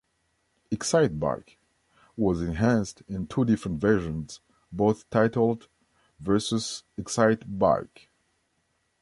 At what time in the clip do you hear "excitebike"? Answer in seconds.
0.71-1.57, 6.99-8.07